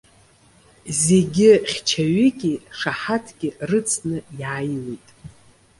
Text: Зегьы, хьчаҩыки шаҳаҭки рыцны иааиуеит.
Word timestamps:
Зегьы, 1.03 1.51
хьчаҩыки 1.71 2.53
шаҳаҭки 2.77 3.49
рыцны 3.69 4.17
иааиуеит. 4.39 5.07